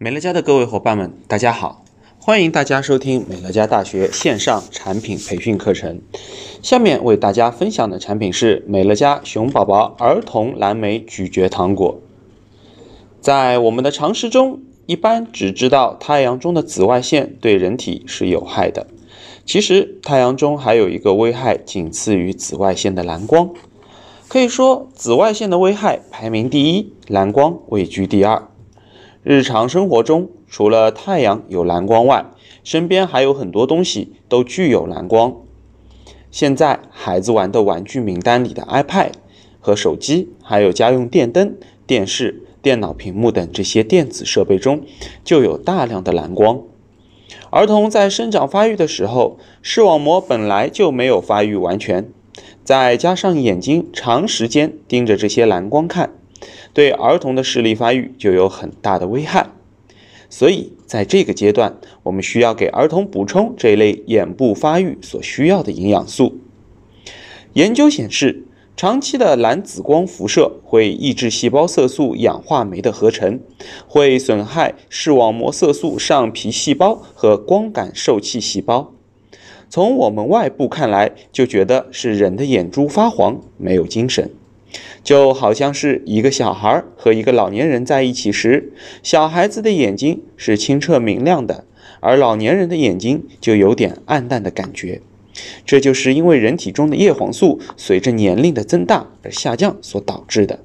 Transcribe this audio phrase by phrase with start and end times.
[0.00, 1.82] 美乐家的各位伙伴们，大家好！
[2.20, 6.00] 欢迎大家收听美乐家大学线上产品培训课程。
[6.62, 11.98] 下面为大家分享的产品是美乐家熊宝宝儿童蓝莓咀嚼糖果。
[13.20, 18.86] 在我们的常识中，一般只知道太阳中的紫外线对人体是有害的。
[19.44, 23.50] 其实，太阳中还有一个危害仅次于紫外线的蓝光。
[24.28, 28.47] 可以说，紫外线的危害排名第一，蓝光位居第二。
[29.30, 32.24] 日常生活中，除了太阳有蓝光外，
[32.64, 35.36] 身边还有很多东西都具有蓝光。
[36.30, 39.10] 现在孩子玩的玩具名单里的 iPad
[39.60, 44.80] 和手机，还有家用电灯、电视、电脑屏幕等这些电子设备中，
[45.22, 46.62] 就有大量的蓝光。
[47.50, 52.10] 儿童在生长发育的时候，视网膜本来就没有发育完全，
[52.64, 56.14] 再加上眼睛长时间盯着这些蓝光看。
[56.72, 59.48] 对儿童的视力发育就有很大的危害，
[60.30, 66.38] 所以在这个阶段，我们需要给儿童补充这一类眼部发育所需要的营养素。
[67.54, 68.44] 研究显示，
[68.76, 73.40] 长期的蓝紫光辐射会抑制细胞色素氧化酶的合成，
[73.88, 78.92] 会损害视网膜色素上皮细胞和光感受器细胞。
[79.68, 84.30] 从我们外部看来，就觉得是人的眼珠发黄，没有精神。
[85.02, 91.64] 就好像是一个小孩和一个老年人在一起时，小孩子的眼睛是清澈明亮的，
[92.00, 95.00] 而老年人的眼睛就有点暗淡的感觉。
[95.64, 100.58] 这就是因为人体中的叶黄素随着年龄的增大而下降所导致的。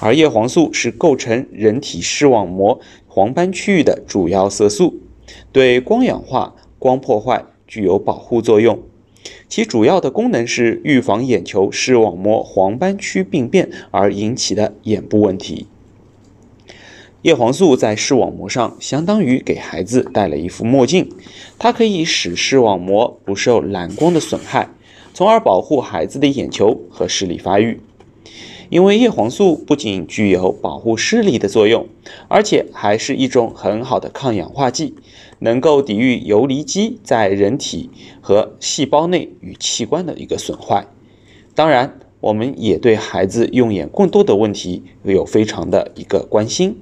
[0.00, 5.00] 而叶黄素是构成人体视网膜黄斑区域的主要色素，
[5.52, 8.78] 对光氧化、光破坏具有保护作用。
[9.48, 15.66] 其主要的功能是预防眼球视网膜黄斑区病变而引起的眼部问题。
[17.22, 21.08] 叶黄素在视网膜上相当于给孩子戴了一副墨镜，
[21.58, 24.68] 它可以使视网膜不受蓝光的损害，
[25.12, 27.80] 从而保护孩子的眼球和视力发育。
[28.68, 31.86] 因为叶黄素不仅具有保护视力的作用，
[32.28, 34.94] 而且还是一种很好的抗氧化剂，
[35.38, 37.90] 能够抵御游离基在人体
[38.20, 40.86] 和细胞内与器官的一个损坏。
[41.54, 46.78] 当然，我们也对孩子用眼过度的问题有非常的一个关心。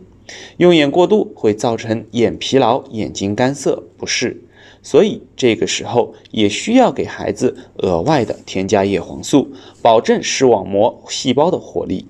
[0.57, 4.43] 用眼过度会造成眼疲劳、眼睛干涩不适。
[4.85, 9.49] 所以这个时候也需要给孩子额外的添加叶黄素，
[9.83, 12.07] 保证视网膜细胞的活力。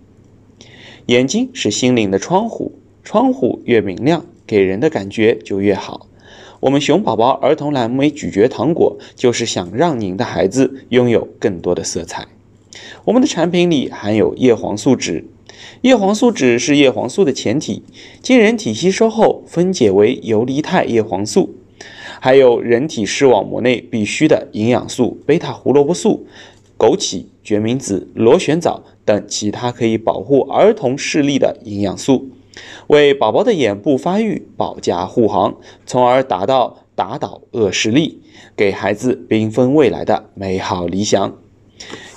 [1.06, 2.72] 眼睛是心灵的窗户，
[3.04, 6.08] 窗户越明亮，给人的感觉就越好。
[6.58, 12.26] 我们熊宝宝儿童蓝莓咀嚼糖果就是想让您的孩子拥有更多的色彩。
[13.04, 15.24] 我们的产品里含有叶黄素酯，
[15.82, 17.84] 叶黄素酯是叶黄素的前体，
[18.20, 21.54] 经人体吸收后分解为游离态叶黄素。
[22.20, 26.26] 还有人体视网膜内必需的营养素贝塔胡萝卜素、
[26.78, 32.30] 枸杞、决明子、螺旋藻等其他可以保护儿童视力的营养素，
[32.86, 38.22] 为宝宝的眼部发育保驾护航，从而达到打倒恶视力，
[38.56, 41.36] 给孩子缤纷未来的美好理想。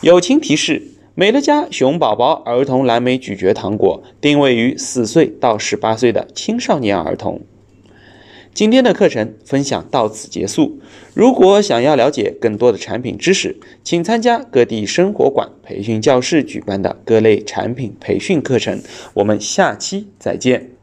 [0.02, 0.84] 友情提示：
[1.16, 7.42] 美乐家熊宝宝儿童蓝莓咀嚼糖果定位于四岁到十八岁的青少年儿童。
[8.58, 10.80] 今天的课程分享到此结束。
[11.14, 18.82] 如果想要了解更多的产品知识，请参加各地生活馆培训教室举办的各类产品培训课程。
[19.14, 20.77] 我们下期再见。